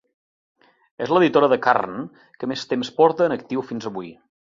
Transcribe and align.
És 1.05 1.11
l'editora 1.15 1.49
de 1.51 1.59
"Carn" 1.65 1.99
que 2.39 2.49
més 2.53 2.63
temps 2.71 2.91
porta 3.03 3.29
en 3.29 3.37
actiu 3.37 3.65
fins 3.69 3.89
avui. 3.91 4.11